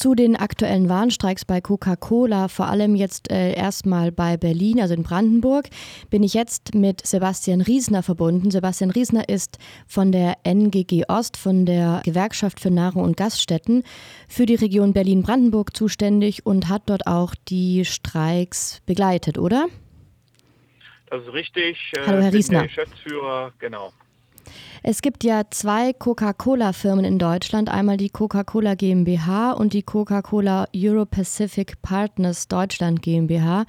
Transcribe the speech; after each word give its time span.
Zu 0.00 0.14
den 0.14 0.34
aktuellen 0.34 0.88
Warnstreiks 0.88 1.44
bei 1.44 1.60
Coca-Cola, 1.60 2.48
vor 2.48 2.68
allem 2.68 2.94
jetzt 2.94 3.30
äh, 3.30 3.52
erstmal 3.52 4.10
bei 4.10 4.38
Berlin, 4.38 4.80
also 4.80 4.94
in 4.94 5.02
Brandenburg, 5.02 5.68
bin 6.08 6.22
ich 6.22 6.32
jetzt 6.32 6.74
mit 6.74 7.06
Sebastian 7.06 7.60
Riesner 7.60 8.02
verbunden. 8.02 8.50
Sebastian 8.50 8.90
Riesner 8.92 9.28
ist 9.28 9.58
von 9.86 10.10
der 10.10 10.38
NGG 10.42 11.04
Ost, 11.06 11.36
von 11.36 11.66
der 11.66 12.00
Gewerkschaft 12.02 12.60
für 12.60 12.70
Nahrung 12.70 13.04
und 13.04 13.18
Gaststätten, 13.18 13.82
für 14.26 14.46
die 14.46 14.54
Region 14.54 14.94
Berlin-Brandenburg 14.94 15.76
zuständig 15.76 16.46
und 16.46 16.70
hat 16.70 16.84
dort 16.86 17.06
auch 17.06 17.34
die 17.34 17.84
Streiks 17.84 18.80
begleitet, 18.86 19.36
oder? 19.36 19.66
Das 21.10 21.22
ist 21.26 21.32
richtig. 21.34 21.76
Hallo, 22.06 22.22
Herr 22.22 22.32
Riesner. 22.32 22.62
Geschäftsführer, 22.62 23.52
genau. 23.58 23.92
Es 24.82 25.02
gibt 25.02 25.24
ja 25.24 25.42
zwei 25.50 25.92
Coca-Cola-Firmen 25.92 27.04
in 27.04 27.18
Deutschland, 27.18 27.68
einmal 27.68 27.98
die 27.98 28.08
Coca-Cola 28.08 28.74
GmbH 28.74 29.52
und 29.52 29.74
die 29.74 29.82
Coca-Cola 29.82 30.68
Euro-Pacific 30.74 31.82
Partners 31.82 32.48
Deutschland 32.48 33.02
GmbH. 33.02 33.66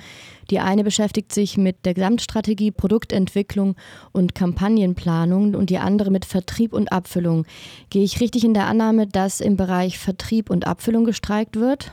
Die 0.50 0.60
eine 0.60 0.86
beschäftigt 0.86 1.34
sich 1.34 1.58
mit 1.58 1.86
der 1.86 1.94
Gesamtstrategie, 1.94 2.72
Produktentwicklung 2.72 3.76
und 4.14 4.36
Kampagnenplanung 4.36 5.56
und 5.56 5.70
die 5.70 5.80
andere 5.80 6.12
mit 6.12 6.24
Vertrieb 6.24 6.72
und 6.72 6.94
Abfüllung. 6.94 7.46
Gehe 7.90 8.04
ich 8.04 8.22
richtig 8.22 8.46
in 8.46 8.54
der 8.54 8.68
Annahme, 8.68 9.06
dass 9.06 9.42
im 9.42 9.58
Bereich 9.58 10.00
Vertrieb 10.00 10.50
und 10.50 10.66
Abfüllung 10.66 11.04
gestreikt 11.04 11.58
wird? 11.58 11.92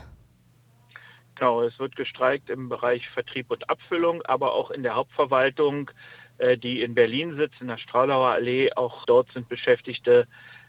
Genau, 1.35 1.61
es 1.61 1.79
wird 1.79 1.95
gestreikt 1.95 2.49
im 2.49 2.67
Bereich 2.67 3.09
Vertrieb 3.09 3.49
und 3.49 3.69
Abfüllung, 3.69 4.21
aber 4.23 4.53
auch 4.53 4.71
in 4.71 4.83
der 4.83 4.95
Hauptverwaltung 4.95 5.89
die 6.57 6.81
in 6.81 6.93
Berlin 6.93 7.35
sitzt, 7.35 7.61
in 7.61 7.67
der 7.67 7.77
Straulauer 7.77 8.29
Allee. 8.29 8.71
Auch 8.73 9.05
dort 9.05 9.31
sind 9.33 9.49
Beschäftigte, 9.49 10.27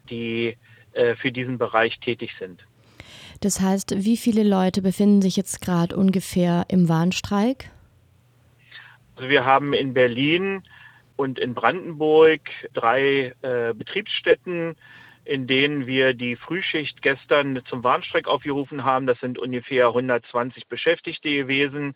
die 0.08 0.56
äh, 0.92 1.14
für 1.14 1.30
diesen 1.30 1.58
Bereich 1.58 2.00
tätig 2.00 2.34
sind. 2.38 2.66
Das 3.40 3.60
heißt, 3.60 4.04
wie 4.04 4.16
viele 4.16 4.42
Leute 4.42 4.82
befinden 4.82 5.22
sich 5.22 5.36
jetzt 5.36 5.60
gerade 5.60 5.96
ungefähr 5.96 6.66
im 6.68 6.88
Warnstreik? 6.88 7.70
Also 9.16 9.28
wir 9.28 9.44
haben 9.44 9.72
in 9.72 9.94
Berlin 9.94 10.62
und 11.16 11.38
in 11.38 11.54
Brandenburg 11.54 12.40
drei 12.74 13.34
äh, 13.42 13.72
Betriebsstätten, 13.72 14.76
in 15.24 15.46
denen 15.46 15.86
wir 15.86 16.12
die 16.14 16.36
Frühschicht 16.36 17.02
gestern 17.02 17.62
zum 17.68 17.84
Warnstreik 17.84 18.26
aufgerufen 18.26 18.84
haben. 18.84 19.06
Das 19.06 19.20
sind 19.20 19.38
ungefähr 19.38 19.88
120 19.88 20.66
Beschäftigte 20.66 21.30
gewesen. 21.30 21.94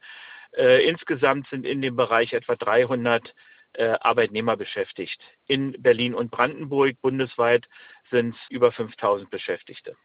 Äh, 0.57 0.89
insgesamt 0.89 1.49
sind 1.49 1.67
in 1.67 1.83
dem 1.83 1.97
Bereich 1.97 2.33
etwa 2.33 2.55
300 2.55 3.29
äh, 3.29 3.33
Arbeitnehmer 3.83 4.57
beschäftigt. 4.57 5.21
In 5.47 5.73
Berlin 5.81 6.15
und 6.15 6.31
Brandenburg 6.31 7.01
bundesweit 7.03 7.67
sind 8.11 8.35
es 8.35 8.51
über 8.51 8.73
5000 8.73 9.31
Beschäftigte. 9.31 9.97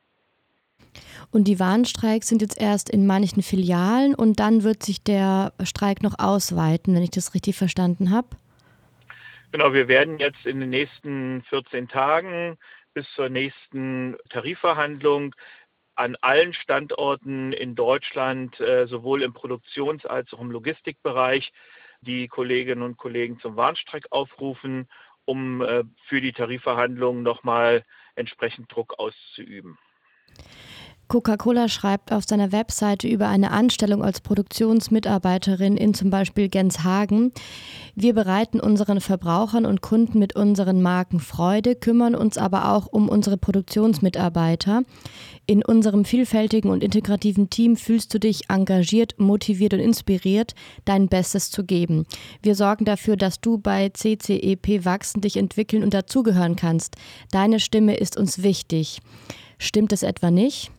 Und 1.31 1.43
die 1.45 1.59
Warnstreiks 1.59 2.27
sind 2.27 2.41
jetzt 2.41 2.59
erst 2.59 2.89
in 2.89 3.05
manchen 3.05 3.43
Filialen 3.43 4.15
und 4.15 4.39
dann 4.39 4.63
wird 4.63 4.83
sich 4.83 5.03
der 5.03 5.53
Streik 5.63 6.01
noch 6.01 6.17
ausweiten, 6.17 6.95
wenn 6.95 7.03
ich 7.03 7.11
das 7.11 7.33
richtig 7.33 7.55
verstanden 7.55 8.11
habe? 8.11 8.29
Genau, 9.51 9.73
wir 9.73 9.87
werden 9.87 10.19
jetzt 10.19 10.45
in 10.45 10.59
den 10.59 10.69
nächsten 10.69 11.43
14 11.49 11.87
Tagen 11.87 12.57
bis 12.93 13.05
zur 13.15 13.29
nächsten 13.29 14.15
Tarifverhandlung 14.29 15.35
an 15.95 16.15
allen 16.21 16.53
Standorten 16.53 17.51
in 17.51 17.75
Deutschland, 17.75 18.59
äh, 18.59 18.87
sowohl 18.87 19.21
im 19.21 19.33
Produktions- 19.33 20.05
als 20.05 20.31
auch 20.33 20.39
im 20.39 20.51
Logistikbereich, 20.51 21.51
die 22.01 22.27
Kolleginnen 22.27 22.81
und 22.81 22.97
Kollegen 22.97 23.39
zum 23.39 23.55
Warnstreik 23.55 24.07
aufrufen, 24.11 24.87
um 25.25 25.61
äh, 25.61 25.83
für 26.07 26.21
die 26.21 26.33
Tarifverhandlungen 26.33 27.23
nochmal 27.23 27.85
entsprechend 28.15 28.73
Druck 28.73 28.97
auszuüben. 28.97 29.77
Coca-Cola 31.09 31.69
schreibt 31.69 32.11
auf 32.11 32.23
seiner 32.25 32.51
Webseite 32.51 33.07
über 33.07 33.27
eine 33.27 33.49
Anstellung 33.49 34.03
als 34.03 34.21
Produktionsmitarbeiterin 34.21 35.75
in 35.75 35.95
zum 35.95 36.11
Beispiel 36.11 36.49
Genshagen. 36.49 37.33
Wir 37.95 38.13
bereiten 38.13 38.59
unseren 38.59 39.01
Verbrauchern 39.01 39.65
und 39.65 39.81
Kunden 39.81 40.19
mit 40.19 40.35
unseren 40.35 40.83
Marken 40.83 41.19
Freude, 41.19 41.75
kümmern 41.75 42.13
uns 42.13 42.37
aber 42.37 42.71
auch 42.71 42.85
um 42.85 43.09
unsere 43.09 43.37
Produktionsmitarbeiter. 43.37 44.83
In 45.47 45.65
unserem 45.65 46.05
vielfältigen 46.05 46.69
und 46.69 46.83
integrativen 46.83 47.49
Team 47.49 47.75
fühlst 47.75 48.13
du 48.13 48.19
dich 48.19 48.51
engagiert, 48.51 49.15
motiviert 49.17 49.73
und 49.73 49.79
inspiriert, 49.79 50.53
dein 50.85 51.07
Bestes 51.07 51.49
zu 51.49 51.63
geben. 51.63 52.05
Wir 52.43 52.53
sorgen 52.53 52.85
dafür, 52.85 53.17
dass 53.17 53.41
du 53.41 53.57
bei 53.57 53.89
CCEP 53.89 54.85
wachsen, 54.85 55.21
dich 55.21 55.37
entwickeln 55.37 55.81
und 55.81 55.95
dazugehören 55.95 56.55
kannst. 56.55 56.97
Deine 57.31 57.59
Stimme 57.59 57.95
ist 57.97 58.15
uns 58.15 58.43
wichtig. 58.43 59.01
Stimmt 59.57 59.91
es 59.91 60.03
etwa 60.03 60.29
nicht? 60.29 60.71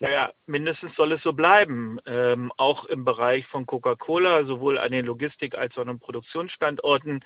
Naja, 0.00 0.32
mindestens 0.46 0.94
soll 0.94 1.12
es 1.12 1.22
so 1.22 1.32
bleiben. 1.32 1.98
Ähm, 2.06 2.52
auch 2.56 2.84
im 2.84 3.04
Bereich 3.04 3.46
von 3.48 3.66
Coca-Cola, 3.66 4.44
sowohl 4.44 4.78
an 4.78 4.92
den 4.92 5.06
Logistik- 5.06 5.56
als 5.56 5.76
auch 5.76 5.82
an 5.82 5.88
den 5.88 5.98
Produktionsstandorten, 5.98 7.24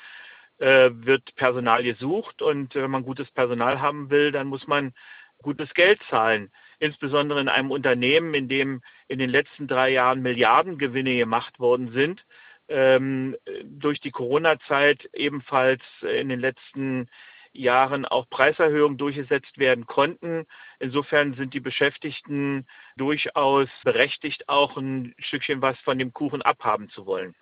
äh, 0.58 0.90
wird 0.92 1.34
Personal 1.36 1.82
gesucht. 1.82 2.40
Und 2.40 2.74
wenn 2.74 2.90
man 2.90 3.04
gutes 3.04 3.30
Personal 3.32 3.80
haben 3.80 4.10
will, 4.10 4.32
dann 4.32 4.46
muss 4.46 4.66
man 4.66 4.94
gutes 5.42 5.74
Geld 5.74 6.00
zahlen. 6.08 6.50
Insbesondere 6.78 7.40
in 7.40 7.48
einem 7.48 7.70
Unternehmen, 7.70 8.34
in 8.34 8.48
dem 8.48 8.82
in 9.08 9.18
den 9.18 9.30
letzten 9.30 9.68
drei 9.68 9.90
Jahren 9.90 10.22
Milliardengewinne 10.22 11.16
gemacht 11.16 11.58
worden 11.60 11.92
sind. 11.92 12.24
Ähm, 12.68 13.36
durch 13.64 14.00
die 14.00 14.10
Corona-Zeit 14.12 15.10
ebenfalls 15.12 15.82
in 16.02 16.28
den 16.30 16.40
letzten 16.40 16.96
Jahren 16.96 17.10
Jahren 17.52 18.04
auch 18.04 18.28
Preiserhöhungen 18.28 18.98
durchgesetzt 18.98 19.58
werden 19.58 19.86
konnten. 19.86 20.46
Insofern 20.78 21.34
sind 21.34 21.54
die 21.54 21.60
Beschäftigten 21.60 22.66
durchaus 22.96 23.68
berechtigt, 23.84 24.48
auch 24.48 24.76
ein 24.76 25.14
Stückchen 25.18 25.62
was 25.62 25.78
von 25.80 25.98
dem 25.98 26.12
Kuchen 26.12 26.42
abhaben 26.42 26.88
zu 26.90 27.06
wollen. 27.06 27.34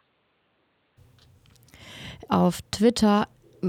Auf 2.29 2.61
Twitter 2.71 3.29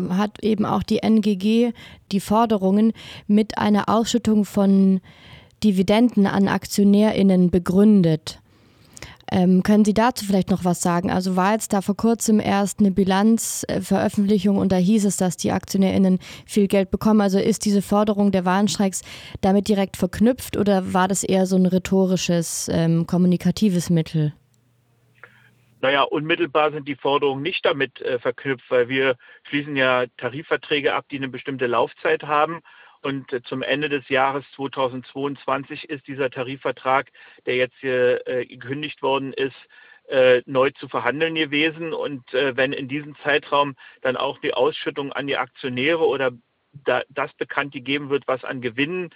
hat 0.09 0.43
eben 0.43 0.65
auch 0.65 0.83
die 0.83 0.99
NGG 0.99 1.73
die 2.11 2.19
Forderungen 2.19 2.93
mit 3.27 3.57
einer 3.57 3.89
Ausschüttung 3.89 4.45
von 4.45 5.01
Dividenden 5.63 6.27
an 6.27 6.47
Aktionärinnen 6.47 7.51
begründet. 7.51 8.40
Ähm, 9.33 9.63
können 9.63 9.85
Sie 9.85 9.93
dazu 9.93 10.25
vielleicht 10.25 10.49
noch 10.49 10.65
was 10.65 10.81
sagen? 10.81 11.09
Also 11.09 11.37
war 11.37 11.53
jetzt 11.53 11.71
da 11.71 11.81
vor 11.81 11.95
kurzem 11.95 12.41
erst 12.41 12.79
eine 12.79 12.91
Bilanzveröffentlichung 12.91 14.57
und 14.57 14.73
da 14.73 14.75
hieß 14.75 15.05
es, 15.05 15.15
dass 15.15 15.37
die 15.37 15.53
AktionärInnen 15.53 16.19
viel 16.45 16.67
Geld 16.67 16.91
bekommen. 16.91 17.21
Also 17.21 17.39
ist 17.39 17.63
diese 17.63 17.81
Forderung 17.81 18.33
der 18.33 18.43
Warnstreiks 18.43 19.03
damit 19.39 19.69
direkt 19.69 19.95
verknüpft 19.95 20.57
oder 20.57 20.93
war 20.93 21.07
das 21.07 21.23
eher 21.23 21.45
so 21.45 21.55
ein 21.55 21.65
rhetorisches, 21.65 22.69
ähm, 22.73 23.07
kommunikatives 23.07 23.89
Mittel? 23.89 24.33
Naja, 25.79 26.03
unmittelbar 26.03 26.71
sind 26.71 26.87
die 26.87 26.95
Forderungen 26.95 27.41
nicht 27.41 27.65
damit 27.65 28.01
äh, 28.01 28.19
verknüpft, 28.19 28.69
weil 28.69 28.89
wir 28.89 29.15
schließen 29.43 29.77
ja 29.77 30.05
Tarifverträge 30.17 30.93
ab, 30.93 31.05
die 31.09 31.17
eine 31.17 31.29
bestimmte 31.29 31.67
Laufzeit 31.67 32.23
haben. 32.23 32.61
Und 33.01 33.33
äh, 33.33 33.41
zum 33.43 33.61
Ende 33.61 33.89
des 33.89 34.07
Jahres 34.09 34.45
2022 34.55 35.89
ist 35.89 36.07
dieser 36.07 36.29
Tarifvertrag, 36.29 37.11
der 37.45 37.55
jetzt 37.55 37.75
hier 37.79 38.25
äh, 38.27 38.45
gekündigt 38.45 39.01
worden 39.01 39.33
ist, 39.33 39.55
äh, 40.07 40.41
neu 40.45 40.71
zu 40.71 40.87
verhandeln 40.87 41.35
gewesen. 41.35 41.93
Und 41.93 42.23
wenn 42.33 42.73
in 42.73 42.87
diesem 42.87 43.15
Zeitraum 43.23 43.75
dann 44.01 44.17
auch 44.17 44.39
die 44.39 44.53
Ausschüttung 44.53 45.13
an 45.13 45.27
die 45.27 45.37
Aktionäre 45.37 46.05
oder 46.05 46.31
da, 46.73 47.03
das 47.09 47.33
bekannt 47.33 47.73
gegeben 47.73 48.09
wird, 48.09 48.27
was 48.27 48.43
an 48.43 48.61
Gewinnen 48.61 49.11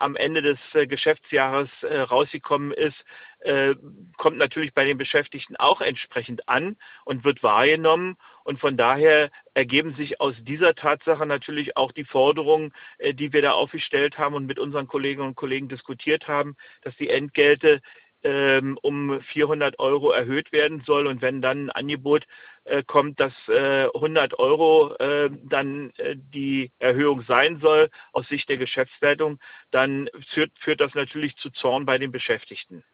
am 0.00 0.16
Ende 0.16 0.42
des 0.42 0.58
Geschäftsjahres 0.88 1.68
rausgekommen 1.84 2.72
ist, 2.72 2.96
äh, 3.44 3.74
kommt 4.18 4.38
natürlich 4.38 4.72
bei 4.72 4.84
den 4.84 4.98
Beschäftigten 4.98 5.56
auch 5.56 5.80
entsprechend 5.80 6.48
an 6.48 6.76
und 7.04 7.24
wird 7.24 7.42
wahrgenommen. 7.42 8.16
Und 8.44 8.60
von 8.60 8.76
daher 8.76 9.30
ergeben 9.54 9.94
sich 9.94 10.20
aus 10.20 10.34
dieser 10.40 10.74
Tatsache 10.74 11.26
natürlich 11.26 11.76
auch 11.76 11.92
die 11.92 12.04
Forderungen, 12.04 12.72
äh, 12.98 13.14
die 13.14 13.32
wir 13.32 13.42
da 13.42 13.52
aufgestellt 13.52 14.18
haben 14.18 14.34
und 14.34 14.46
mit 14.46 14.58
unseren 14.58 14.86
Kolleginnen 14.86 15.28
und 15.28 15.36
Kollegen 15.36 15.68
diskutiert 15.68 16.28
haben, 16.28 16.56
dass 16.82 16.96
die 16.96 17.10
Entgelte 17.10 17.80
ähm, 18.24 18.78
um 18.82 19.20
400 19.20 19.78
Euro 19.78 20.10
erhöht 20.10 20.52
werden 20.52 20.82
soll. 20.86 21.06
Und 21.06 21.22
wenn 21.22 21.42
dann 21.42 21.66
ein 21.66 21.70
Angebot 21.70 22.26
äh, 22.64 22.82
kommt, 22.84 23.18
dass 23.18 23.32
äh, 23.48 23.88
100 23.94 24.38
Euro 24.38 24.94
äh, 24.96 25.30
dann 25.44 25.90
äh, 25.96 26.14
die 26.16 26.70
Erhöhung 26.78 27.24
sein 27.26 27.58
soll 27.60 27.90
aus 28.12 28.28
Sicht 28.28 28.48
der 28.48 28.58
Geschäftsleitung, 28.58 29.40
dann 29.72 30.08
führt, 30.32 30.52
führt 30.60 30.80
das 30.80 30.94
natürlich 30.94 31.36
zu 31.36 31.50
Zorn 31.50 31.86
bei 31.86 31.98
den 31.98 32.12
Beschäftigten. 32.12 32.84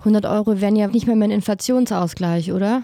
100 0.00 0.26
Euro 0.26 0.60
wären 0.60 0.76
ja 0.76 0.88
nicht 0.88 1.06
mehr 1.06 1.16
mehr 1.16 1.28
ein 1.28 1.32
Inflationsausgleich, 1.32 2.52
oder? 2.52 2.82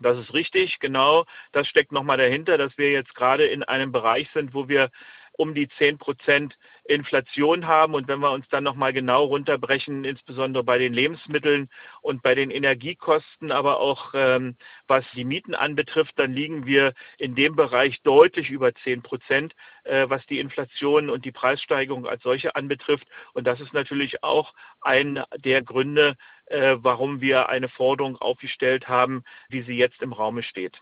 Das 0.00 0.18
ist 0.18 0.34
richtig, 0.34 0.78
genau. 0.80 1.24
Das 1.52 1.68
steckt 1.68 1.92
nochmal 1.92 2.18
dahinter, 2.18 2.58
dass 2.58 2.76
wir 2.76 2.90
jetzt 2.90 3.14
gerade 3.14 3.46
in 3.46 3.62
einem 3.62 3.92
Bereich 3.92 4.28
sind, 4.34 4.54
wo 4.54 4.68
wir 4.68 4.90
um 5.32 5.54
die 5.54 5.68
10 5.78 5.98
Prozent 5.98 6.56
Inflation 6.84 7.66
haben. 7.66 7.94
Und 7.94 8.08
wenn 8.08 8.20
wir 8.20 8.32
uns 8.32 8.48
dann 8.48 8.64
nochmal 8.64 8.92
genau 8.92 9.24
runterbrechen, 9.24 10.04
insbesondere 10.04 10.64
bei 10.64 10.78
den 10.78 10.92
Lebensmitteln 10.92 11.68
und 12.00 12.22
bei 12.22 12.34
den 12.34 12.50
Energiekosten, 12.50 13.52
aber 13.52 13.80
auch 13.80 14.12
ähm, 14.14 14.56
was 14.86 15.04
die 15.14 15.24
Mieten 15.24 15.54
anbetrifft, 15.54 16.18
dann 16.18 16.32
liegen 16.32 16.66
wir 16.66 16.94
in 17.18 17.34
dem 17.34 17.56
Bereich 17.56 18.02
deutlich 18.02 18.50
über 18.50 18.74
10 18.74 19.02
Prozent, 19.02 19.54
äh, 19.84 20.08
was 20.08 20.24
die 20.26 20.40
Inflation 20.40 21.10
und 21.10 21.24
die 21.24 21.32
Preissteigerung 21.32 22.06
als 22.06 22.22
solche 22.22 22.56
anbetrifft. 22.56 23.06
Und 23.32 23.46
das 23.46 23.60
ist 23.60 23.72
natürlich 23.72 24.22
auch 24.22 24.52
ein 24.80 25.22
der 25.36 25.62
Gründe, 25.62 26.16
äh, 26.46 26.76
warum 26.78 27.20
wir 27.20 27.48
eine 27.48 27.68
Forderung 27.68 28.16
aufgestellt 28.16 28.88
haben, 28.88 29.24
wie 29.48 29.62
sie 29.62 29.76
jetzt 29.76 30.02
im 30.02 30.12
Raume 30.12 30.42
steht. 30.42 30.80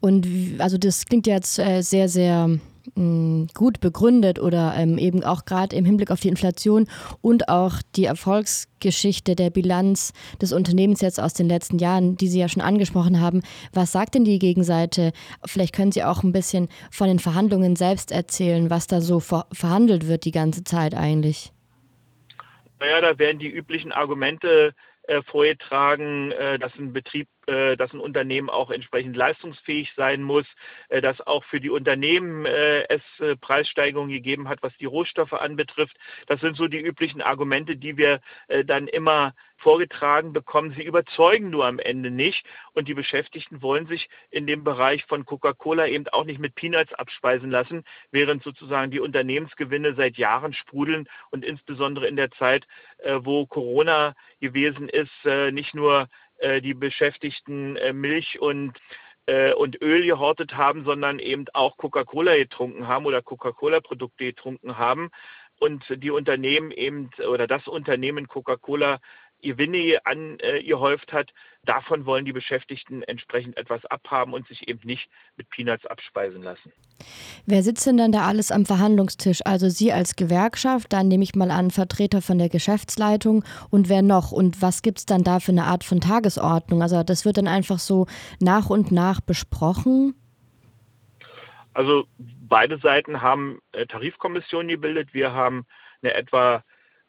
Und 0.00 0.26
also 0.58 0.78
das 0.78 1.06
klingt 1.06 1.26
jetzt 1.26 1.58
äh, 1.58 1.80
sehr, 1.82 2.08
sehr 2.08 2.48
mh, 2.94 3.46
gut 3.54 3.80
begründet 3.80 4.38
oder 4.38 4.74
ähm, 4.76 4.98
eben 4.98 5.24
auch 5.24 5.44
gerade 5.44 5.74
im 5.76 5.84
Hinblick 5.84 6.10
auf 6.10 6.20
die 6.20 6.28
Inflation 6.28 6.86
und 7.22 7.48
auch 7.48 7.76
die 7.96 8.04
Erfolgsgeschichte 8.04 9.34
der 9.34 9.50
Bilanz 9.50 10.12
des 10.40 10.52
Unternehmens 10.52 11.00
jetzt 11.00 11.20
aus 11.20 11.34
den 11.34 11.48
letzten 11.48 11.78
Jahren, 11.78 12.16
die 12.16 12.28
Sie 12.28 12.38
ja 12.38 12.48
schon 12.48 12.62
angesprochen 12.62 13.20
haben. 13.20 13.42
Was 13.72 13.92
sagt 13.92 14.14
denn 14.14 14.24
die 14.24 14.38
Gegenseite? 14.38 15.12
Vielleicht 15.44 15.74
können 15.74 15.92
Sie 15.92 16.04
auch 16.04 16.22
ein 16.22 16.32
bisschen 16.32 16.68
von 16.90 17.08
den 17.08 17.18
Verhandlungen 17.18 17.76
selbst 17.76 18.12
erzählen, 18.12 18.70
was 18.70 18.86
da 18.86 19.00
so 19.00 19.20
ver 19.20 19.46
verhandelt 19.52 20.06
wird 20.06 20.24
die 20.24 20.32
ganze 20.32 20.64
Zeit 20.64 20.94
eigentlich. 20.94 21.52
Naja, 22.80 23.00
da 23.00 23.18
werden 23.18 23.38
die 23.38 23.48
üblichen 23.48 23.92
Argumente 23.92 24.74
äh, 25.06 25.22
vorgetragen, 25.22 26.32
äh, 26.32 26.58
dass 26.58 26.74
ein 26.76 26.92
Betrieb, 26.92 27.28
äh, 27.46 27.76
dass 27.76 27.92
ein 27.92 28.00
Unternehmen 28.00 28.48
auch 28.48 28.70
entsprechend 28.70 29.16
leistungsfähig 29.16 29.92
sein 29.96 30.22
muss, 30.22 30.46
äh, 30.88 31.00
dass 31.00 31.20
auch 31.20 31.44
für 31.44 31.60
die 31.60 31.70
Unternehmen 31.70 32.46
es 32.46 33.02
Preissteigerungen 33.40 34.10
gegeben 34.10 34.48
hat, 34.48 34.62
was 34.62 34.76
die 34.78 34.84
Rohstoffe 34.84 35.32
anbetrifft. 35.32 35.96
Das 36.26 36.40
sind 36.40 36.56
so 36.56 36.68
die 36.68 36.80
üblichen 36.80 37.22
Argumente, 37.22 37.76
die 37.76 37.96
wir 37.96 38.20
dann 38.66 38.88
immer 38.88 39.34
vorgetragen 39.64 40.34
bekommen. 40.34 40.74
Sie 40.76 40.84
überzeugen 40.84 41.48
nur 41.48 41.64
am 41.64 41.78
Ende 41.78 42.10
nicht. 42.10 42.44
Und 42.74 42.86
die 42.86 42.94
Beschäftigten 42.94 43.62
wollen 43.62 43.86
sich 43.86 44.10
in 44.30 44.46
dem 44.46 44.62
Bereich 44.62 45.04
von 45.06 45.24
Coca-Cola 45.24 45.88
eben 45.88 46.06
auch 46.08 46.24
nicht 46.24 46.38
mit 46.38 46.54
Peanuts 46.54 46.92
abspeisen 46.92 47.50
lassen, 47.50 47.82
während 48.12 48.44
sozusagen 48.44 48.90
die 48.90 49.00
Unternehmensgewinne 49.00 49.94
seit 49.94 50.18
Jahren 50.18 50.52
sprudeln 50.52 51.08
und 51.30 51.44
insbesondere 51.44 52.06
in 52.06 52.16
der 52.16 52.30
Zeit, 52.32 52.66
äh, 52.98 53.18
wo 53.22 53.46
Corona 53.46 54.14
gewesen 54.38 54.90
ist, 54.90 55.24
äh, 55.24 55.50
nicht 55.50 55.74
nur 55.74 56.08
äh, 56.38 56.60
die 56.60 56.74
Beschäftigten 56.74 57.78
Milch 57.98 58.40
und 58.40 58.78
und 59.56 59.80
Öl 59.80 60.04
gehortet 60.04 60.54
haben, 60.54 60.84
sondern 60.84 61.18
eben 61.18 61.46
auch 61.54 61.78
Coca-Cola 61.78 62.36
getrunken 62.36 62.88
haben 62.88 63.06
oder 63.06 63.22
Coca-Cola-Produkte 63.22 64.22
getrunken 64.26 64.76
haben 64.76 65.10
und 65.58 65.84
die 65.88 66.10
Unternehmen 66.10 66.70
eben 66.70 67.10
oder 67.26 67.46
das 67.46 67.66
Unternehmen 67.66 68.28
Coca-Cola 68.28 68.98
Gewinne 69.44 69.98
angehäuft 70.04 71.12
hat, 71.12 71.30
davon 71.64 72.06
wollen 72.06 72.24
die 72.24 72.32
Beschäftigten 72.32 73.02
entsprechend 73.02 73.56
etwas 73.56 73.84
abhaben 73.86 74.32
und 74.32 74.46
sich 74.48 74.68
eben 74.68 74.80
nicht 74.84 75.08
mit 75.36 75.48
Peanuts 75.50 75.86
abspeisen 75.86 76.42
lassen. 76.42 76.72
Wer 77.46 77.62
sitzt 77.62 77.86
denn 77.86 77.96
dann 77.96 78.12
da 78.12 78.26
alles 78.26 78.50
am 78.50 78.66
Verhandlungstisch? 78.66 79.40
Also 79.44 79.68
Sie 79.68 79.92
als 79.92 80.16
Gewerkschaft, 80.16 80.92
dann 80.92 81.08
nehme 81.08 81.24
ich 81.24 81.34
mal 81.34 81.50
an 81.50 81.70
Vertreter 81.70 82.22
von 82.22 82.38
der 82.38 82.48
Geschäftsleitung 82.48 83.44
und 83.70 83.88
wer 83.88 84.02
noch? 84.02 84.32
Und 84.32 84.62
was 84.62 84.82
gibt 84.82 84.98
es 84.98 85.06
dann 85.06 85.22
da 85.22 85.40
für 85.40 85.52
eine 85.52 85.64
Art 85.64 85.84
von 85.84 86.00
Tagesordnung? 86.00 86.82
Also 86.82 87.02
das 87.02 87.24
wird 87.24 87.36
dann 87.36 87.48
einfach 87.48 87.78
so 87.78 88.06
nach 88.40 88.70
und 88.70 88.92
nach 88.92 89.20
besprochen? 89.20 90.14
Also 91.74 92.04
beide 92.18 92.78
Seiten 92.78 93.20
haben 93.20 93.58
äh, 93.72 93.86
Tarifkommissionen 93.86 94.68
gebildet. 94.68 95.12
Wir 95.12 95.32
haben 95.32 95.66
eine 96.02 96.14
etwa 96.14 96.62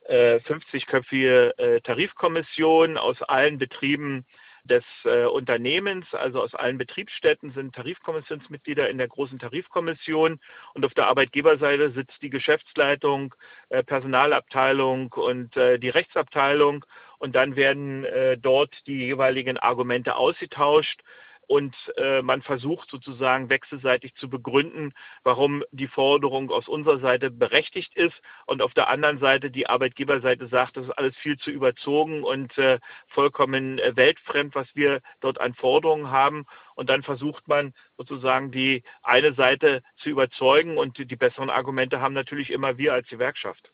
50-köpfige 0.10 1.58
äh, 1.58 1.82
Tarifkommission 1.82 2.98
aus 2.98 3.22
allen 3.24 3.58
Betrieben 3.58 4.26
des 4.66 4.84
äh, 5.04 5.26
Unternehmens, 5.26 6.06
also 6.14 6.42
aus 6.42 6.56
allen 6.56 6.78
Betriebsstätten 6.78 7.52
sind 7.52 7.76
Tarifkommissionsmitglieder 7.76 8.90
in 8.90 8.98
der 8.98 9.08
großen 9.08 9.40
Tarifkommission. 9.40 10.40
Und 10.74 10.86
auf 10.86 10.94
der 10.94 11.08
Arbeitgeberseite 11.08 11.92
sitzt 11.92 12.22
die 12.22 12.30
Geschäftsleitung, 12.30 13.36
äh, 13.70 13.84
Personalabteilung 13.84 15.12
und 15.14 15.56
äh, 15.56 15.78
die 15.78 15.90
Rechtsabteilung. 15.90 16.86
Und 17.20 17.36
dann 17.36 17.56
werden 17.56 18.06
äh, 18.06 18.38
dort 18.38 18.74
die 18.88 19.06
jeweiligen 19.06 19.58
Argumente 19.58 20.16
ausgetauscht 20.16 21.02
und 21.48 21.76
äh, 21.98 22.22
man 22.22 22.42
versucht 22.42 22.90
sozusagen 22.90 23.50
wechselseitig 23.50 24.16
zu 24.16 24.30
begründen, 24.30 24.94
warum 25.24 25.64
die 25.72 25.88
Forderung 25.88 26.52
aus 26.52 26.68
unserer 26.68 27.00
Seite 27.00 27.32
berechtigt 27.32 27.96
ist 27.96 28.16
und 28.46 28.62
auf 28.62 28.74
der 28.74 28.90
anderen 28.90 29.20
Seite 29.20 29.52
die 29.52 29.68
Arbeitgeberseite 29.68 30.48
sagt, 30.48 30.78
das 30.78 30.86
ist 30.86 30.98
alles 30.98 31.16
viel 31.18 31.38
zu 31.38 31.52
überzogen 31.52 32.24
und 32.24 32.58
äh, 32.58 32.80
vollkommen 33.08 33.80
äh, 33.80 33.96
weltfremd, 33.96 34.56
was 34.56 34.68
wir 34.74 35.02
dort 35.22 35.40
an 35.40 35.54
Forderungen 35.54 36.12
haben. 36.12 36.46
Und 36.76 36.90
dann 36.90 37.04
versucht 37.04 37.48
man 37.48 37.74
sozusagen 37.98 38.52
die 38.52 38.84
eine 39.04 39.34
Seite 39.34 39.82
zu 39.98 40.10
überzeugen 40.10 40.78
und 40.78 40.98
die, 40.98 41.06
die 41.06 41.16
besseren 41.16 41.50
Argumente 41.50 42.02
haben 42.02 42.14
natürlich 42.14 42.52
immer 42.52 42.78
wir 42.78 42.94
als 42.94 43.08
Gewerkschaft. 43.08 43.72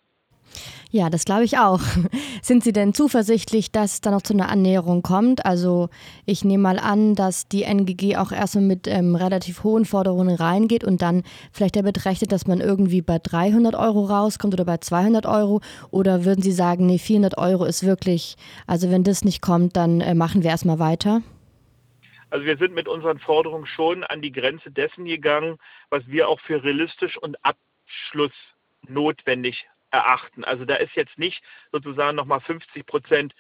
Ja, 0.91 1.09
das 1.09 1.23
glaube 1.23 1.45
ich 1.45 1.57
auch. 1.57 1.79
Sind 2.41 2.63
Sie 2.63 2.73
denn 2.73 2.93
zuversichtlich, 2.93 3.71
dass 3.71 3.93
es 3.93 4.01
da 4.01 4.11
noch 4.11 4.23
zu 4.23 4.33
einer 4.33 4.49
Annäherung 4.49 5.03
kommt? 5.03 5.45
Also 5.45 5.89
ich 6.25 6.43
nehme 6.43 6.63
mal 6.63 6.79
an, 6.79 7.15
dass 7.15 7.47
die 7.47 7.63
NGG 7.63 8.17
auch 8.17 8.33
erstmal 8.33 8.65
mit 8.65 8.87
ähm, 8.87 9.15
relativ 9.15 9.63
hohen 9.63 9.85
Forderungen 9.85 10.35
reingeht 10.35 10.83
und 10.83 11.01
dann 11.01 11.23
vielleicht 11.53 11.77
damit 11.77 12.05
rechnet, 12.05 12.33
dass 12.33 12.45
man 12.45 12.59
irgendwie 12.59 13.01
bei 13.01 13.19
300 13.19 13.75
Euro 13.75 14.05
rauskommt 14.05 14.53
oder 14.53 14.65
bei 14.65 14.77
200 14.77 15.25
Euro. 15.25 15.61
Oder 15.91 16.25
würden 16.25 16.41
Sie 16.41 16.51
sagen, 16.51 16.87
nee, 16.87 16.97
400 16.97 17.37
Euro 17.37 17.63
ist 17.63 17.85
wirklich, 17.85 18.35
also 18.67 18.91
wenn 18.91 19.05
das 19.05 19.23
nicht 19.23 19.41
kommt, 19.41 19.77
dann 19.77 20.01
äh, 20.01 20.13
machen 20.13 20.43
wir 20.43 20.49
erstmal 20.49 20.79
weiter? 20.79 21.21
Also 22.31 22.45
wir 22.45 22.57
sind 22.57 22.73
mit 22.73 22.89
unseren 22.89 23.19
Forderungen 23.19 23.65
schon 23.65 24.05
an 24.05 24.21
die 24.21 24.31
Grenze 24.31 24.71
dessen 24.71 25.03
gegangen, 25.05 25.57
was 25.89 26.07
wir 26.07 26.29
auch 26.29 26.39
für 26.39 26.63
realistisch 26.63 27.17
und 27.17 27.35
abschlussnotwendig 27.43 29.67
erachten. 29.91 30.43
Also 30.43 30.65
da 30.65 30.75
ist 30.75 30.95
jetzt 30.95 31.17
nicht 31.17 31.43
sozusagen 31.71 32.15
nochmal 32.15 32.41
50 32.41 32.85
Prozent 32.85 33.35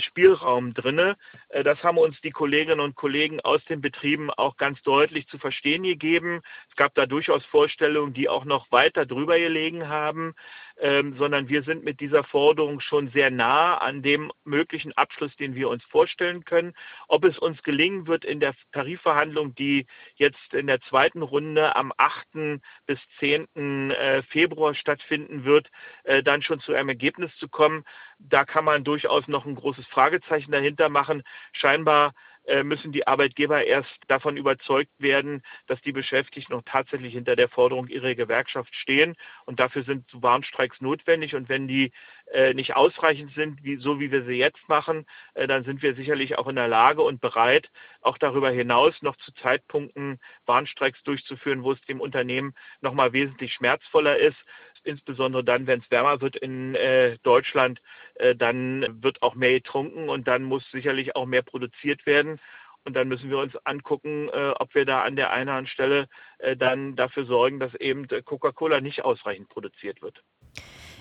Spielraum 0.00 0.74
drinne. 0.74 1.16
Äh, 1.48 1.64
das 1.64 1.82
haben 1.82 1.98
uns 1.98 2.20
die 2.20 2.30
Kolleginnen 2.30 2.80
und 2.80 2.94
Kollegen 2.94 3.40
aus 3.40 3.64
den 3.64 3.80
Betrieben 3.80 4.30
auch 4.30 4.56
ganz 4.56 4.82
deutlich 4.82 5.26
zu 5.28 5.38
verstehen 5.38 5.82
gegeben. 5.82 6.42
Es 6.70 6.76
gab 6.76 6.94
da 6.94 7.06
durchaus 7.06 7.44
Vorstellungen, 7.46 8.12
die 8.14 8.28
auch 8.28 8.44
noch 8.44 8.70
weiter 8.70 9.06
drüber 9.06 9.38
gelegen 9.38 9.88
haben 9.88 10.34
ähm, 10.78 11.16
sondern 11.16 11.48
wir 11.48 11.62
sind 11.62 11.84
mit 11.84 12.00
dieser 12.00 12.24
Forderung 12.24 12.80
schon 12.80 13.08
sehr 13.10 13.30
nah 13.30 13.78
an 13.78 14.02
dem 14.02 14.30
möglichen 14.44 14.92
Abschluss, 14.92 15.34
den 15.36 15.54
wir 15.54 15.68
uns 15.68 15.82
vorstellen 15.84 16.44
können. 16.44 16.74
Ob 17.08 17.24
es 17.24 17.38
uns 17.38 17.62
gelingen 17.62 18.06
wird 18.06 18.24
in 18.24 18.40
der 18.40 18.54
Tarifverhandlung, 18.72 19.54
die 19.54 19.86
jetzt 20.16 20.52
in 20.52 20.66
der 20.66 20.80
zweiten 20.82 21.22
Runde 21.22 21.76
am 21.76 21.92
8. 21.96 22.60
bis 22.86 22.98
10. 23.20 23.90
Äh, 23.90 24.22
Februar 24.24 24.74
stattfinden 24.74 25.44
wird, 25.44 25.70
äh, 26.04 26.22
dann 26.22 26.42
schon 26.42 26.60
zu 26.60 26.74
einem 26.74 26.90
Ergebnis 26.90 27.34
zu 27.38 27.48
kommen, 27.48 27.84
da 28.18 28.44
kann 28.44 28.64
man 28.64 28.84
durchaus 28.84 29.28
noch 29.28 29.46
ein 29.46 29.54
großes 29.54 29.86
Fragezeichen 29.86 30.52
dahinter 30.52 30.88
machen. 30.88 31.22
Scheinbar 31.52 32.12
äh, 32.46 32.62
müssen 32.62 32.92
die 32.92 33.06
Arbeitgeber 33.06 33.64
erst 33.64 33.90
davon 34.06 34.36
überzeugt 34.36 34.92
werden, 34.98 35.42
dass 35.66 35.80
die 35.82 35.90
Beschäftigten 35.90 36.52
noch 36.52 36.62
tatsächlich 36.64 37.12
hinter 37.12 37.34
der 37.34 37.48
Forderung 37.48 37.88
ihrer 37.88 38.14
Gewerkschaft 38.14 38.72
stehen. 38.74 39.16
Und 39.46 39.58
dafür 39.58 39.82
sind 39.82 40.04
Warnstreiks 40.12 40.80
notwendig. 40.80 41.34
Und 41.34 41.48
wenn 41.48 41.66
die 41.66 41.90
äh, 42.32 42.54
nicht 42.54 42.76
ausreichend 42.76 43.34
sind, 43.34 43.64
wie, 43.64 43.76
so 43.76 43.98
wie 43.98 44.12
wir 44.12 44.24
sie 44.24 44.34
jetzt 44.34 44.68
machen, 44.68 45.06
äh, 45.34 45.48
dann 45.48 45.64
sind 45.64 45.82
wir 45.82 45.96
sicherlich 45.96 46.38
auch 46.38 46.46
in 46.46 46.56
der 46.56 46.68
Lage 46.68 47.02
und 47.02 47.20
bereit, 47.20 47.68
auch 48.00 48.16
darüber 48.16 48.50
hinaus 48.50 48.94
noch 49.02 49.16
zu 49.16 49.32
Zeitpunkten 49.34 50.20
Warnstreiks 50.46 51.02
durchzuführen, 51.02 51.64
wo 51.64 51.72
es 51.72 51.80
dem 51.82 52.00
Unternehmen 52.00 52.54
noch 52.80 52.94
mal 52.94 53.12
wesentlich 53.12 53.54
schmerzvoller 53.54 54.18
ist 54.18 54.38
insbesondere 54.86 55.44
dann, 55.44 55.66
wenn 55.66 55.80
es 55.80 55.90
wärmer 55.90 56.20
wird 56.20 56.36
in 56.36 56.74
äh, 56.74 57.18
Deutschland, 57.22 57.80
äh, 58.16 58.34
dann 58.34 59.02
wird 59.02 59.22
auch 59.22 59.34
mehr 59.34 59.52
getrunken 59.52 60.08
und 60.08 60.28
dann 60.28 60.42
muss 60.42 60.64
sicherlich 60.70 61.16
auch 61.16 61.26
mehr 61.26 61.42
produziert 61.42 62.06
werden. 62.06 62.40
Und 62.84 62.94
dann 62.94 63.08
müssen 63.08 63.30
wir 63.30 63.38
uns 63.38 63.52
angucken, 63.64 64.28
äh, 64.32 64.50
ob 64.60 64.74
wir 64.74 64.84
da 64.84 65.02
an 65.02 65.16
der 65.16 65.32
einen 65.32 65.48
oder 65.48 65.58
anderen 65.58 65.66
Stelle 65.66 66.08
äh, 66.38 66.56
dann 66.56 66.94
dafür 66.94 67.26
sorgen, 67.26 67.58
dass 67.58 67.74
eben 67.74 68.06
Coca-Cola 68.06 68.80
nicht 68.80 69.04
ausreichend 69.04 69.48
produziert 69.48 70.02
wird. 70.02 70.22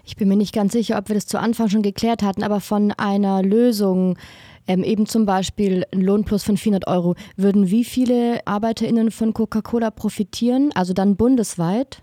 Ich 0.04 0.16
bin 0.16 0.28
mir 0.28 0.36
nicht 0.36 0.54
ganz 0.54 0.74
sicher, 0.74 0.98
ob 0.98 1.10
wir 1.10 1.16
das 1.16 1.28
zu 1.28 1.40
Anfang 1.40 1.70
schon 1.70 1.82
geklärt 1.82 2.24
hatten, 2.24 2.44
aber 2.44 2.60
von 2.60 2.92
einer 2.92 3.44
Lösung, 3.44 4.18
ähm, 4.68 4.84
eben 4.84 5.06
zum 5.06 5.26
Beispiel 5.26 5.86
ein 5.92 6.02
Lohnplus 6.02 6.44
von 6.44 6.58
400 6.58 6.88
Euro, 6.88 7.16
würden 7.38 7.70
wie 7.70 7.84
viele 7.84 8.46
ArbeiterInnen 8.46 9.12
von 9.12 9.34
Coca-Cola 9.34 9.92
profitieren, 9.92 10.72
also 10.74 10.94
dann 10.94 11.16
bundesweit? 11.18 12.02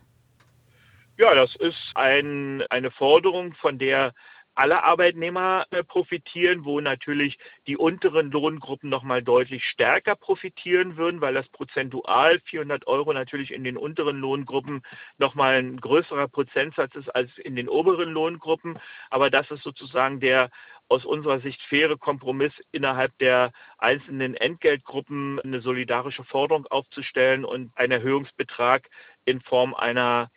Ja, 1.23 1.37
das 1.37 1.55
ist 1.55 1.93
ein, 1.95 2.65
eine 2.69 2.91
Forderung, 2.91 3.55
von 3.55 3.79
der 3.79 4.13
alle 4.57 4.83
Arbeitnehmer 4.83 5.67
äh, 5.71 5.85
profitieren, 5.85 6.65
wo 6.65 6.81
natürlich 6.81 7.39
die 7.69 7.77
unteren 7.77 8.33
Lohngruppen 8.33 8.91
nochmal 8.91 9.23
deutlich 9.23 9.65
stärker 9.65 10.17
profitieren 10.17 10.97
würden, 10.97 11.21
weil 11.21 11.33
das 11.33 11.49
prozentual 11.51 12.41
400 12.41 12.89
Euro 12.89 13.13
natürlich 13.13 13.53
in 13.53 13.63
den 13.63 13.77
unteren 13.77 14.19
Lohngruppen 14.19 14.83
nochmal 15.19 15.61
ein 15.61 15.81
größerer 15.81 16.27
Prozentsatz 16.27 16.93
ist 16.97 17.09
als 17.15 17.31
in 17.39 17.55
den 17.55 17.69
oberen 17.69 18.11
Lohngruppen. 18.11 18.81
Aber 19.09 19.31
das 19.31 19.49
ist 19.53 19.63
sozusagen 19.63 20.19
der 20.19 20.51
aus 20.89 21.05
unserer 21.05 21.39
Sicht 21.39 21.63
faire 21.69 21.97
Kompromiss 21.99 22.53
innerhalb 22.73 23.17
der 23.19 23.53
einzelnen 23.79 24.35
Entgeltgruppen 24.35 25.39
eine 25.39 25.61
solidarische 25.61 26.25
Forderung 26.25 26.67
aufzustellen 26.67 27.45
und 27.45 27.71
einen 27.77 27.93
Erhöhungsbetrag 27.93 28.91
in 29.25 29.41
Form 29.41 29.73
einer 29.73 30.29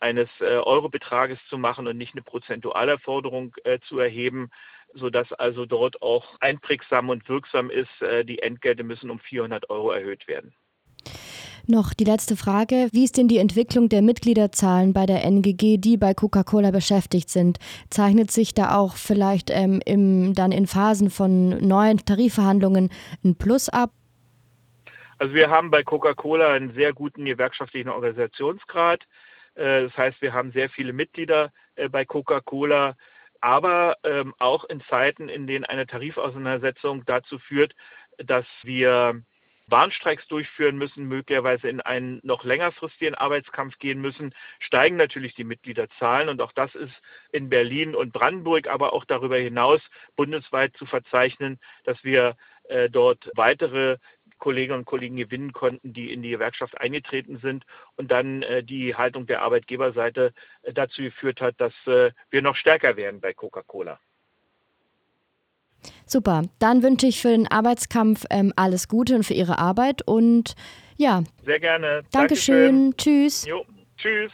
eines 0.00 0.28
äh, 0.40 0.44
Eurobetrages 0.44 1.38
zu 1.48 1.58
machen 1.58 1.86
und 1.86 1.96
nicht 1.96 2.14
eine 2.14 2.22
prozentuale 2.22 2.98
Forderung 2.98 3.54
äh, 3.64 3.78
zu 3.88 3.98
erheben, 3.98 4.50
sodass 4.94 5.32
also 5.32 5.66
dort 5.66 6.02
auch 6.02 6.36
einprägsam 6.40 7.10
und 7.10 7.28
wirksam 7.28 7.70
ist, 7.70 8.02
äh, 8.02 8.24
die 8.24 8.40
Entgelte 8.40 8.82
müssen 8.82 9.10
um 9.10 9.20
400 9.20 9.70
Euro 9.70 9.92
erhöht 9.92 10.26
werden. 10.26 10.54
Noch 11.66 11.94
die 11.94 12.04
letzte 12.04 12.36
Frage. 12.36 12.88
Wie 12.92 13.04
ist 13.04 13.16
denn 13.16 13.28
die 13.28 13.38
Entwicklung 13.38 13.88
der 13.88 14.02
Mitgliederzahlen 14.02 14.92
bei 14.92 15.06
der 15.06 15.24
NGG, 15.24 15.76
die 15.78 15.96
bei 15.96 16.14
Coca-Cola 16.14 16.70
beschäftigt 16.70 17.30
sind? 17.30 17.58
Zeichnet 17.90 18.30
sich 18.30 18.54
da 18.54 18.76
auch 18.76 18.96
vielleicht 18.96 19.50
ähm, 19.50 19.80
im, 19.84 20.34
dann 20.34 20.52
in 20.52 20.66
Phasen 20.66 21.10
von 21.10 21.50
neuen 21.66 21.98
Tarifverhandlungen 21.98 22.90
ein 23.24 23.36
Plus 23.36 23.68
ab? 23.68 23.90
Also 25.18 25.34
wir 25.34 25.50
haben 25.50 25.70
bei 25.70 25.82
Coca-Cola 25.82 26.54
einen 26.54 26.72
sehr 26.72 26.92
guten 26.92 27.24
gewerkschaftlichen 27.24 27.90
Organisationsgrad. 27.90 29.04
Äh, 29.60 29.82
das 29.84 29.96
heißt, 29.96 30.22
wir 30.22 30.32
haben 30.32 30.52
sehr 30.52 30.70
viele 30.70 30.92
Mitglieder 30.92 31.52
äh, 31.76 31.88
bei 31.88 32.04
Coca-Cola, 32.04 32.96
aber 33.40 33.96
ähm, 34.04 34.34
auch 34.38 34.64
in 34.64 34.80
Zeiten, 34.88 35.28
in 35.28 35.46
denen 35.46 35.64
eine 35.64 35.86
Tarifauseinandersetzung 35.86 37.04
dazu 37.04 37.38
führt, 37.38 37.74
dass 38.18 38.46
wir 38.62 39.22
Warnstreiks 39.66 40.26
durchführen 40.26 40.76
müssen, 40.76 41.06
möglicherweise 41.06 41.68
in 41.68 41.80
einen 41.80 42.20
noch 42.22 42.44
längerfristigen 42.44 43.14
Arbeitskampf 43.14 43.78
gehen 43.78 44.00
müssen, 44.00 44.34
steigen 44.58 44.96
natürlich 44.96 45.34
die 45.34 45.44
Mitgliederzahlen. 45.44 46.28
Und 46.28 46.40
auch 46.40 46.52
das 46.52 46.74
ist 46.74 46.92
in 47.32 47.48
Berlin 47.48 47.94
und 47.94 48.12
Brandenburg, 48.12 48.66
aber 48.66 48.92
auch 48.92 49.04
darüber 49.04 49.36
hinaus 49.36 49.80
bundesweit 50.16 50.76
zu 50.76 50.86
verzeichnen, 50.86 51.60
dass 51.84 52.02
wir 52.02 52.36
äh, 52.68 52.90
dort 52.90 53.30
weitere 53.36 53.98
Kolleginnen 54.40 54.80
und 54.80 54.84
Kollegen 54.86 55.16
gewinnen 55.16 55.52
konnten, 55.52 55.92
die 55.92 56.12
in 56.12 56.22
die 56.22 56.30
Gewerkschaft 56.30 56.80
eingetreten 56.80 57.38
sind 57.38 57.64
und 57.96 58.10
dann 58.10 58.42
äh, 58.42 58.64
die 58.64 58.96
Haltung 58.96 59.26
der 59.26 59.42
Arbeitgeberseite 59.42 60.32
äh, 60.62 60.72
dazu 60.72 61.02
geführt 61.02 61.40
hat, 61.40 61.60
dass 61.60 61.72
äh, 61.86 62.10
wir 62.30 62.42
noch 62.42 62.56
stärker 62.56 62.96
werden 62.96 63.20
bei 63.20 63.32
Coca-Cola. 63.32 64.00
Super, 66.04 66.42
dann 66.58 66.82
wünsche 66.82 67.06
ich 67.06 67.20
für 67.20 67.28
den 67.28 67.46
Arbeitskampf 67.46 68.24
ähm, 68.30 68.52
alles 68.56 68.88
Gute 68.88 69.14
und 69.14 69.22
für 69.22 69.34
Ihre 69.34 69.58
Arbeit 69.58 70.02
und 70.02 70.54
ja. 70.96 71.22
Sehr 71.44 71.60
gerne. 71.60 72.02
Dankeschön. 72.10 72.90
Dankeschön. 72.90 72.96
Tschüss. 72.96 73.46
Jo, 73.46 73.64
tschüss. 73.96 74.32